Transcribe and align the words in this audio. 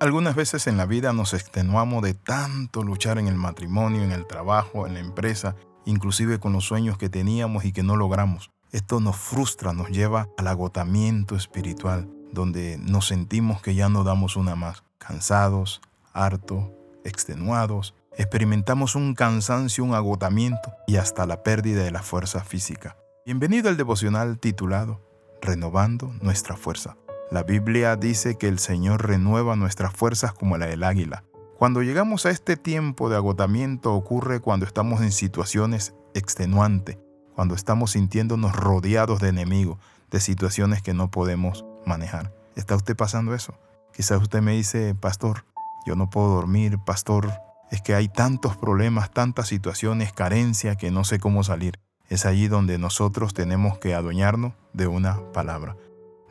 Algunas 0.00 0.34
veces 0.34 0.66
en 0.66 0.76
la 0.76 0.86
vida 0.86 1.12
nos 1.12 1.34
extenuamos 1.34 2.02
de 2.02 2.14
tanto 2.14 2.82
luchar 2.82 3.18
en 3.18 3.28
el 3.28 3.36
matrimonio, 3.36 4.02
en 4.02 4.10
el 4.10 4.26
trabajo, 4.26 4.86
en 4.86 4.94
la 4.94 5.00
empresa, 5.00 5.54
inclusive 5.86 6.40
con 6.40 6.52
los 6.52 6.64
sueños 6.64 6.98
que 6.98 7.08
teníamos 7.08 7.64
y 7.64 7.72
que 7.72 7.84
no 7.84 7.96
logramos. 7.96 8.50
Esto 8.72 8.98
nos 8.98 9.16
frustra, 9.16 9.72
nos 9.72 9.90
lleva 9.90 10.28
al 10.36 10.48
agotamiento 10.48 11.36
espiritual, 11.36 12.10
donde 12.32 12.76
nos 12.78 13.06
sentimos 13.06 13.62
que 13.62 13.76
ya 13.76 13.88
no 13.88 14.02
damos 14.02 14.36
una 14.36 14.56
más, 14.56 14.82
cansados, 14.98 15.80
hartos, 16.12 16.64
extenuados, 17.04 17.94
experimentamos 18.16 18.96
un 18.96 19.14
cansancio, 19.14 19.84
un 19.84 19.94
agotamiento 19.94 20.72
y 20.88 20.96
hasta 20.96 21.24
la 21.24 21.44
pérdida 21.44 21.84
de 21.84 21.92
la 21.92 22.02
fuerza 22.02 22.42
física. 22.42 22.96
Bienvenido 23.24 23.68
al 23.68 23.76
devocional 23.76 24.40
titulado 24.40 25.00
Renovando 25.40 26.12
nuestra 26.20 26.56
fuerza. 26.56 26.96
La 27.30 27.42
Biblia 27.42 27.96
dice 27.96 28.36
que 28.36 28.48
el 28.48 28.58
Señor 28.58 29.06
renueva 29.06 29.56
nuestras 29.56 29.92
fuerzas 29.92 30.32
como 30.32 30.58
la 30.58 30.66
del 30.66 30.84
águila. 30.84 31.24
Cuando 31.58 31.82
llegamos 31.82 32.26
a 32.26 32.30
este 32.30 32.56
tiempo 32.56 33.08
de 33.08 33.16
agotamiento 33.16 33.94
ocurre 33.94 34.40
cuando 34.40 34.66
estamos 34.66 35.00
en 35.00 35.10
situaciones 35.10 35.94
extenuantes, 36.14 36.98
cuando 37.34 37.54
estamos 37.54 37.92
sintiéndonos 37.92 38.54
rodeados 38.54 39.20
de 39.20 39.28
enemigos, 39.28 39.78
de 40.10 40.20
situaciones 40.20 40.82
que 40.82 40.94
no 40.94 41.10
podemos 41.10 41.64
manejar. 41.86 42.32
¿Está 42.56 42.76
usted 42.76 42.94
pasando 42.94 43.34
eso? 43.34 43.54
Quizás 43.94 44.20
usted 44.20 44.42
me 44.42 44.52
dice, 44.52 44.94
pastor, 44.94 45.44
yo 45.86 45.96
no 45.96 46.10
puedo 46.10 46.28
dormir, 46.28 46.78
pastor, 46.84 47.32
es 47.70 47.82
que 47.82 47.94
hay 47.94 48.08
tantos 48.08 48.56
problemas, 48.56 49.10
tantas 49.10 49.48
situaciones, 49.48 50.12
carencia 50.12 50.76
que 50.76 50.90
no 50.90 51.04
sé 51.04 51.18
cómo 51.18 51.42
salir. 51.42 51.80
Es 52.08 52.26
allí 52.26 52.48
donde 52.48 52.78
nosotros 52.78 53.34
tenemos 53.34 53.78
que 53.78 53.94
adueñarnos 53.94 54.52
de 54.72 54.86
una 54.86 55.20
palabra. 55.32 55.76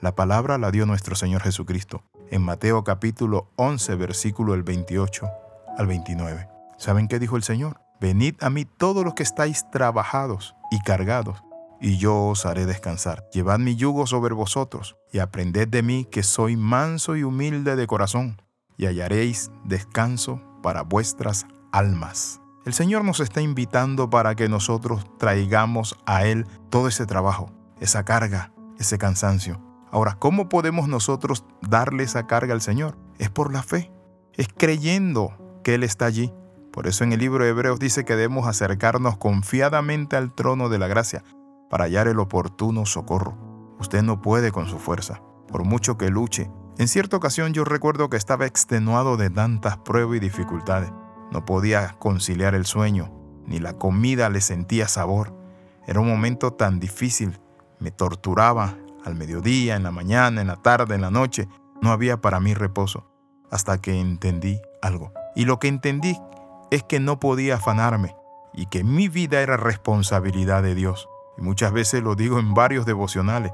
La 0.03 0.16
palabra 0.16 0.57
la 0.57 0.70
dio 0.70 0.85
nuestro 0.85 1.16
Señor 1.16 1.43
Jesucristo 1.43 2.03
en 2.30 2.41
Mateo 2.41 2.84
capítulo 2.84 3.53
11, 3.55 3.95
versículo 3.95 4.53
el 4.53 4.61
28 4.61 5.30
al 5.77 5.88
29. 5.88 6.50
¿Saben 6.77 7.08
qué 7.08 7.19
dijo 7.19 7.38
el 7.38 7.44
Señor? 7.44 7.80
Venid 8.02 8.36
a 8.42 8.50
mí 8.50 8.66
todos 8.66 9.05
los 9.05 9.14
que 9.14 9.23
estáis 9.23 9.64
trabajados 9.72 10.55
y 10.72 10.81
cargados, 10.81 11.42
y 11.80 12.00
yo 12.00 12.22
os 12.22 12.45
haré 12.45 12.66
descansar. 12.66 13.30
Llevad 13.31 13.59
mi 13.59 13.77
yugo 13.77 14.05
sobre 14.05 14.33
vosotros, 14.33 14.97
y 15.14 15.19
aprended 15.19 15.69
de 15.69 15.83
mí 15.83 16.03
que 16.03 16.22
soy 16.22 16.58
manso 16.58 17.16
y 17.16 17.23
humilde 17.23 17.77
de 17.77 17.88
corazón, 17.88 18.42
y 18.75 18.88
hallaréis 18.88 19.52
descanso 19.64 20.42
para 20.61 20.81
vuestras 20.81 21.47
almas. 21.72 22.42
El 22.66 22.73
Señor 22.73 23.05
nos 23.05 23.22
está 23.22 23.39
invitando 23.39 24.09
para 24.09 24.36
que 24.36 24.49
nosotros 24.49 25.05
traigamos 25.17 25.97
a 26.05 26.25
Él 26.25 26.45
todo 26.70 26.89
ese 26.89 27.05
trabajo, 27.05 27.53
esa 27.80 28.03
carga, 28.03 28.52
ese 28.77 28.97
cansancio. 28.97 29.72
Ahora, 29.94 30.16
¿cómo 30.17 30.49
podemos 30.49 30.88
nosotros 30.88 31.45
darle 31.61 32.02
esa 32.02 32.25
carga 32.25 32.55
al 32.55 32.61
Señor? 32.61 32.97
Es 33.19 33.30
por 33.30 33.53
la 33.53 33.61
fe, 33.61 33.91
es 34.33 34.47
creyendo 34.47 35.61
que 35.63 35.75
Él 35.75 35.83
está 35.83 36.05
allí. 36.05 36.33
Por 36.72 36.88
eso 36.88 37.03
en 37.03 37.13
el 37.13 37.19
libro 37.19 37.44
de 37.44 37.52
Hebreos 37.52 37.77
dice 37.77 38.03
que 38.03 38.16
debemos 38.16 38.47
acercarnos 38.47 39.17
confiadamente 39.17 40.16
al 40.16 40.33
trono 40.33 40.67
de 40.69 40.80
la 40.80 40.88
gracia 40.88 41.23
para 41.69 41.83
hallar 41.83 42.08
el 42.08 42.17
oportuno 42.17 42.88
socorro. 42.88 43.38
Usted 43.80 44.02
no 44.02 44.19
puede 44.19 44.52
con 44.52 44.67
su 44.67 44.80
fuerza, 44.80 45.21
por 45.47 45.64
mucho 45.64 45.95
que 45.95 46.09
luche. 46.09 46.49
En 46.80 46.88
cierta 46.88 47.16
ocasión 47.16 47.53
yo 47.53 47.64
recuerdo 47.64 48.09
que 48.09 48.17
estaba 48.17 48.47
extenuado 48.47 49.16
de 49.16 49.30
tantas 49.30 49.77
pruebas 49.77 50.17
y 50.17 50.21
dificultades. 50.21 50.91
No 51.31 51.45
podía 51.45 51.95
conciliar 51.99 52.55
el 52.55 52.66
sueño, 52.66 53.14
ni 53.45 53.59
la 53.59 53.73
comida 53.73 54.31
le 54.31 54.41
sentía 54.41 54.88
sabor. 54.88 55.36
Era 55.86 55.99
un 55.99 56.08
momento 56.08 56.52
tan 56.52 56.80
difícil, 56.80 57.39
me 57.80 57.91
torturaba 57.91 58.75
al 59.03 59.15
mediodía, 59.15 59.75
en 59.75 59.83
la 59.83 59.91
mañana, 59.91 60.41
en 60.41 60.47
la 60.47 60.57
tarde, 60.57 60.95
en 60.95 61.01
la 61.01 61.11
noche. 61.11 61.47
No 61.81 61.91
había 61.91 62.21
para 62.21 62.39
mí 62.39 62.53
reposo, 62.53 63.05
hasta 63.51 63.79
que 63.79 63.99
entendí 63.99 64.61
algo. 64.81 65.11
Y 65.35 65.45
lo 65.45 65.59
que 65.59 65.67
entendí 65.67 66.17
es 66.71 66.83
que 66.83 66.99
no 66.99 67.19
podía 67.19 67.55
afanarme 67.55 68.15
y 68.53 68.67
que 68.67 68.83
mi 68.83 69.07
vida 69.07 69.41
era 69.41 69.57
responsabilidad 69.57 70.63
de 70.63 70.75
Dios. 70.75 71.09
Y 71.37 71.42
muchas 71.42 71.71
veces 71.71 72.03
lo 72.03 72.15
digo 72.15 72.39
en 72.39 72.53
varios 72.53 72.86
devocionales. 72.86 73.52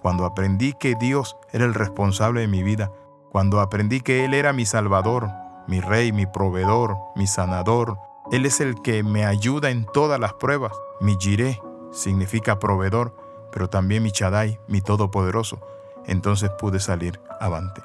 Cuando 0.00 0.26
aprendí 0.26 0.74
que 0.74 0.94
Dios 0.94 1.36
era 1.52 1.64
el 1.64 1.74
responsable 1.74 2.40
de 2.40 2.48
mi 2.48 2.62
vida, 2.62 2.90
cuando 3.30 3.60
aprendí 3.60 4.00
que 4.00 4.24
Él 4.24 4.34
era 4.34 4.52
mi 4.52 4.66
Salvador, 4.66 5.30
mi 5.66 5.80
Rey, 5.80 6.12
mi 6.12 6.26
proveedor, 6.26 6.98
mi 7.16 7.26
sanador, 7.26 7.98
Él 8.30 8.44
es 8.46 8.60
el 8.60 8.82
que 8.82 9.02
me 9.02 9.24
ayuda 9.24 9.70
en 9.70 9.86
todas 9.86 10.20
las 10.20 10.34
pruebas. 10.34 10.72
Mi 11.00 11.16
Jiré 11.18 11.60
significa 11.92 12.58
proveedor 12.58 13.16
pero 13.52 13.68
también 13.68 14.02
mi 14.02 14.10
Chadai, 14.10 14.58
mi 14.66 14.80
Todopoderoso. 14.80 15.60
Entonces 16.06 16.50
pude 16.58 16.80
salir 16.80 17.20
avante. 17.40 17.82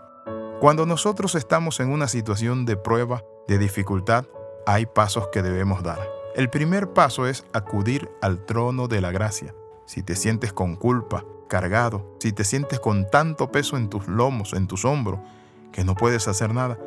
Cuando 0.60 0.86
nosotros 0.86 1.36
estamos 1.36 1.80
en 1.80 1.92
una 1.92 2.08
situación 2.08 2.66
de 2.66 2.78
prueba, 2.78 3.24
de 3.48 3.60
dificultad, 3.60 4.26
hay 4.66 4.86
pasos 4.86 5.28
que 5.32 5.44
debemos 5.44 5.84
dar. 5.84 6.00
El 6.36 6.50
primer 6.50 6.94
paso 6.94 7.28
es 7.28 7.46
acudir 7.54 8.10
al 8.22 8.46
trono 8.46 8.88
de 8.88 9.02
la 9.02 9.12
gracia. 9.12 9.54
Si 9.86 10.04
te 10.04 10.16
sientes 10.16 10.54
con 10.54 10.76
culpa, 10.76 11.24
cargado, 11.48 12.18
si 12.20 12.32
te 12.34 12.44
sientes 12.44 12.80
con 12.80 13.10
tanto 13.10 13.52
peso 13.52 13.78
en 13.78 13.90
tus 13.90 14.08
lomos, 14.08 14.54
en 14.54 14.68
tus 14.68 14.86
hombros, 14.86 15.20
que 15.72 15.84
no 15.84 15.96
puedes 15.96 16.28
hacer 16.28 16.54
nada, 16.54 16.78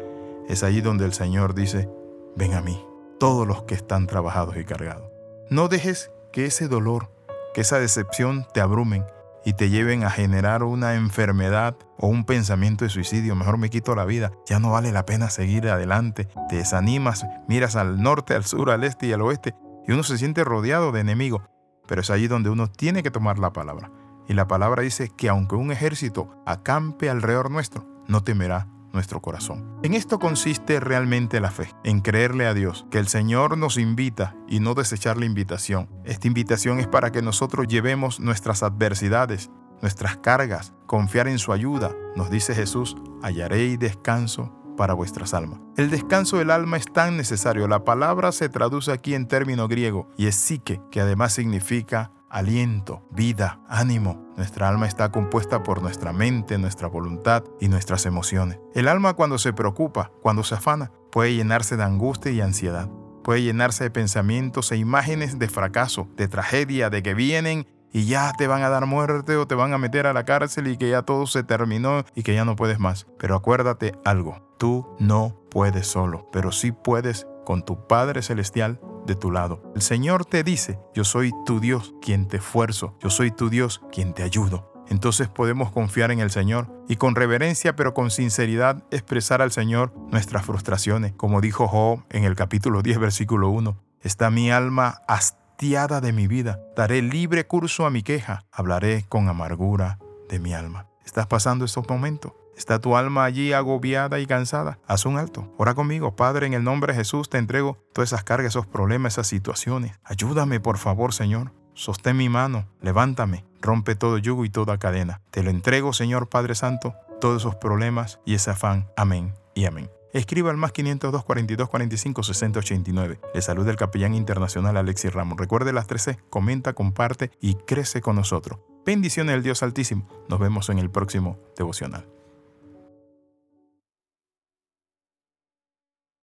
es 0.48 0.62
allí 0.62 0.80
donde 0.80 1.04
el 1.04 1.12
Señor 1.12 1.54
dice, 1.54 1.88
ven 2.36 2.54
a 2.54 2.60
mí, 2.60 2.84
todos 3.19 3.46
los 3.46 3.62
que 3.62 3.74
están 3.74 4.06
trabajados 4.06 4.56
y 4.56 4.64
cargados. 4.64 5.10
No 5.48 5.69
dejes 5.69 6.10
que 6.32 6.46
ese 6.46 6.69
dolor, 6.69 7.08
que 7.55 7.62
esa 7.62 7.78
decepción 7.78 8.47
te 8.53 8.61
abrumen 8.61 9.05
y 9.44 9.55
te 9.55 9.71
lleven 9.71 10.05
a 10.05 10.11
generar 10.11 10.62
una 10.62 10.94
enfermedad 10.94 11.77
o 11.97 12.09
un 12.09 12.25
pensamiento 12.25 12.84
de 12.84 12.91
suicidio, 12.91 13.34
mejor 13.34 13.59
me 13.59 13.71
quito 13.71 13.94
la 13.94 14.05
vida, 14.05 14.33
ya 14.47 14.59
no 14.59 14.71
vale 14.71 14.93
la 14.93 15.06
pena 15.06 15.31
seguir 15.31 15.69
adelante, 15.69 16.28
te 16.49 16.56
desanimas, 16.56 17.27
miras 17.49 17.77
al 17.77 18.03
norte, 18.03 18.34
al 18.34 18.44
sur, 18.44 18.71
al 18.71 18.84
este 18.84 19.06
y 19.06 19.12
al 19.12 19.22
oeste 19.22 19.55
y 19.87 19.93
uno 19.93 20.03
se 20.03 20.19
siente 20.19 20.44
rodeado 20.44 20.93
de 20.93 21.00
enemigos, 21.00 21.43
pero 21.87 22.03
es 22.03 22.11
allí 22.11 22.28
donde 22.28 22.50
uno 22.50 22.71
tiene 22.71 23.03
que 23.03 23.11
tomar 23.11 23.38
la 23.38 23.53
palabra. 23.53 23.91
Y 24.28 24.34
la 24.34 24.47
palabra 24.47 24.82
dice 24.82 25.11
que 25.17 25.28
aunque 25.28 25.56
un 25.56 25.72
ejército 25.72 26.43
acampe 26.47 27.11
alrededor 27.11 27.50
nuestro, 27.50 27.84
no 28.06 28.22
temerá 28.22 28.69
nuestro 28.92 29.20
corazón. 29.20 29.78
En 29.82 29.94
esto 29.94 30.18
consiste 30.18 30.80
realmente 30.80 31.40
la 31.40 31.50
fe, 31.50 31.70
en 31.84 32.00
creerle 32.00 32.46
a 32.46 32.54
Dios, 32.54 32.86
que 32.90 32.98
el 32.98 33.08
Señor 33.08 33.56
nos 33.56 33.78
invita 33.78 34.36
y 34.48 34.60
no 34.60 34.74
desechar 34.74 35.16
la 35.16 35.26
invitación. 35.26 35.88
Esta 36.04 36.26
invitación 36.26 36.80
es 36.80 36.86
para 36.86 37.12
que 37.12 37.22
nosotros 37.22 37.66
llevemos 37.68 38.20
nuestras 38.20 38.62
adversidades, 38.62 39.50
nuestras 39.82 40.16
cargas, 40.18 40.74
confiar 40.86 41.28
en 41.28 41.38
su 41.38 41.52
ayuda. 41.52 41.94
Nos 42.16 42.30
dice 42.30 42.54
Jesús, 42.54 42.96
hallaréis 43.22 43.78
descanso 43.78 44.54
para 44.76 44.94
vuestras 44.94 45.34
almas. 45.34 45.60
El 45.76 45.90
descanso 45.90 46.38
del 46.38 46.50
alma 46.50 46.76
es 46.76 46.86
tan 46.86 47.16
necesario. 47.16 47.68
La 47.68 47.84
palabra 47.84 48.32
se 48.32 48.48
traduce 48.48 48.92
aquí 48.92 49.14
en 49.14 49.28
término 49.28 49.68
griego 49.68 50.08
y 50.16 50.26
es 50.26 50.36
psique, 50.36 50.80
que 50.90 51.00
además 51.00 51.34
significa 51.34 52.12
aliento, 52.30 53.02
vida, 53.10 53.60
ánimo. 53.68 54.32
Nuestra 54.36 54.68
alma 54.68 54.86
está 54.86 55.10
compuesta 55.10 55.62
por 55.62 55.82
nuestra 55.82 56.12
mente, 56.12 56.56
nuestra 56.56 56.88
voluntad 56.88 57.44
y 57.60 57.68
nuestras 57.68 58.06
emociones. 58.06 58.58
El 58.74 58.88
alma 58.88 59.14
cuando 59.14 59.36
se 59.38 59.52
preocupa, 59.52 60.12
cuando 60.22 60.44
se 60.44 60.54
afana, 60.54 60.92
puede 61.10 61.34
llenarse 61.34 61.76
de 61.76 61.82
angustia 61.82 62.32
y 62.32 62.40
ansiedad. 62.40 62.88
Puede 63.22 63.42
llenarse 63.42 63.84
de 63.84 63.90
pensamientos 63.90 64.72
e 64.72 64.76
imágenes 64.76 65.38
de 65.38 65.48
fracaso, 65.48 66.08
de 66.16 66.28
tragedia, 66.28 66.88
de 66.88 67.02
que 67.02 67.12
vienen 67.12 67.66
y 67.92 68.06
ya 68.06 68.32
te 68.38 68.46
van 68.46 68.62
a 68.62 68.69
dar 68.69 68.86
muerte 68.86 69.36
o 69.36 69.46
te 69.46 69.54
van 69.54 69.74
a 69.74 69.78
meter 69.78 70.06
a 70.06 70.12
la 70.12 70.24
cárcel 70.24 70.69
y 70.69 70.76
que 70.76 70.90
ya 70.90 71.02
todo 71.02 71.26
se 71.26 71.42
terminó 71.42 72.04
y 72.14 72.22
que 72.22 72.34
ya 72.34 72.44
no 72.44 72.56
puedes 72.56 72.78
más. 72.78 73.06
Pero 73.19 73.34
acuérdate 73.34 73.92
algo, 74.04 74.54
tú 74.58 74.88
no 74.98 75.36
puedes 75.50 75.86
solo, 75.86 76.28
pero 76.32 76.52
sí 76.52 76.72
puedes 76.72 77.26
con 77.44 77.64
tu 77.64 77.86
Padre 77.86 78.22
Celestial 78.22 78.80
de 79.06 79.15
tu 79.15 79.31
lado. 79.31 79.62
El 79.75 79.83
Señor 79.83 80.25
te 80.25 80.43
dice, 80.43 80.78
yo 80.94 81.05
soy 81.05 81.33
tu 81.44 81.61
Dios 81.61 81.94
quien 82.00 82.28
te 82.28 82.38
esfuerzo, 82.38 82.97
yo 83.00 83.11
soy 83.11 83.31
tu 83.31 83.50
Dios 83.50 83.81
quien 83.93 84.15
te 84.15 84.22
ayudo. 84.22 84.71
Entonces 84.88 85.28
podemos 85.28 85.71
confiar 85.71 86.11
en 86.11 86.19
el 86.19 86.31
Señor 86.31 86.69
y 86.88 86.97
con 86.97 87.15
reverencia 87.15 87.77
pero 87.77 87.94
con 87.94 88.11
sinceridad 88.11 88.83
expresar 88.91 89.41
al 89.41 89.53
Señor 89.53 89.94
nuestras 90.11 90.44
frustraciones. 90.44 91.12
Como 91.12 91.41
dijo 91.41 91.69
Job 91.69 92.02
en 92.11 92.25
el 92.25 92.35
capítulo 92.35 92.82
10 92.82 92.99
versículo 92.99 93.50
1, 93.50 93.76
está 94.02 94.31
mi 94.31 94.50
alma 94.50 95.00
hastiada 95.06 96.00
de 96.00 96.12
mi 96.12 96.26
vida, 96.26 96.61
daré 96.76 97.03
libre 97.03 97.46
curso 97.46 97.87
a 97.87 97.91
mi 97.91 98.03
queja, 98.03 98.44
hablaré 98.50 99.05
con 99.08 99.29
amargura 99.29 99.99
de 100.29 100.41
mi 100.41 100.55
alma. 100.55 100.87
¿Estás 101.05 101.26
pasando 101.26 101.64
estos 101.64 101.88
momentos? 101.88 102.32
¿Está 102.60 102.78
tu 102.78 102.94
alma 102.94 103.24
allí 103.24 103.54
agobiada 103.54 104.20
y 104.20 104.26
cansada? 104.26 104.78
Haz 104.86 105.06
un 105.06 105.16
alto. 105.16 105.50
Ora 105.56 105.72
conmigo, 105.72 106.14
Padre, 106.14 106.46
en 106.46 106.52
el 106.52 106.62
nombre 106.62 106.92
de 106.92 106.98
Jesús 106.98 107.30
te 107.30 107.38
entrego 107.38 107.78
todas 107.94 108.10
esas 108.10 108.22
cargas, 108.22 108.48
esos 108.48 108.66
problemas, 108.66 109.14
esas 109.14 109.28
situaciones. 109.28 109.98
Ayúdame, 110.04 110.60
por 110.60 110.76
favor, 110.76 111.14
Señor. 111.14 111.54
Sostén 111.72 112.18
mi 112.18 112.28
mano, 112.28 112.68
levántame, 112.82 113.46
rompe 113.62 113.94
todo 113.94 114.18
yugo 114.18 114.44
y 114.44 114.50
toda 114.50 114.76
cadena. 114.76 115.22
Te 115.30 115.42
lo 115.42 115.48
entrego, 115.48 115.94
Señor 115.94 116.28
Padre 116.28 116.54
Santo, 116.54 116.94
todos 117.18 117.40
esos 117.40 117.54
problemas 117.54 118.20
y 118.26 118.34
ese 118.34 118.50
afán. 118.50 118.90
Amén 118.94 119.32
y 119.54 119.64
amén. 119.64 119.90
Escriba 120.12 120.50
al 120.50 120.58
más 120.58 120.72
502 120.72 121.24
42 121.24 121.66
45 121.66 122.22
60 122.22 122.58
89. 122.58 123.20
Le 123.32 123.40
saluda 123.40 123.70
el 123.70 123.78
capellán 123.78 124.14
internacional 124.14 124.76
Alexis 124.76 125.14
Ramos. 125.14 125.38
Recuerde 125.38 125.72
las 125.72 125.86
13, 125.86 126.18
comenta, 126.28 126.74
comparte 126.74 127.30
y 127.40 127.54
crece 127.54 128.02
con 128.02 128.16
nosotros. 128.16 128.60
Bendiciones 128.84 129.34
del 129.34 129.42
Dios 129.42 129.62
Altísimo. 129.62 130.06
Nos 130.28 130.40
vemos 130.40 130.68
en 130.68 130.78
el 130.78 130.90
próximo 130.90 131.38
devocional. 131.56 132.19